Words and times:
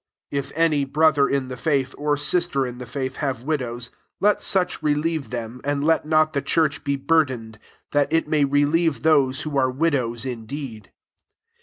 16 0.31 0.39
If 0.39 0.57
any 0.59 0.83
[brother 0.83 1.29
in 1.29 1.47
the 1.47 1.55
faith, 1.55 1.93
or] 1.95 2.17
sister 2.17 2.65
in 2.65 2.79
the 2.79 2.87
faith, 2.87 3.17
have 3.17 3.43
wick>ws, 3.45 3.91
let 4.19 4.41
such 4.41 4.81
relieve 4.81 5.29
them, 5.29 5.61
and 5.63 5.83
let 5.83 6.07
not 6.07 6.33
the 6.33 6.41
church 6.41 6.83
be 6.83 6.95
burdened; 6.95 7.59
that 7.91 8.11
it 8.11 8.27
may 8.27 8.43
relieve 8.43 9.03
those 9.03 9.43
wio 9.45 9.59
are 9.59 9.69
widows 9.69 10.25
indeed. 10.25 10.91